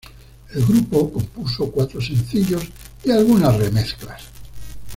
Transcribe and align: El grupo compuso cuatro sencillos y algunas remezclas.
El 0.55 0.65
grupo 0.65 1.13
compuso 1.13 1.69
cuatro 1.71 2.01
sencillos 2.01 2.63
y 3.03 3.11
algunas 3.11 3.55
remezclas. 3.55 4.23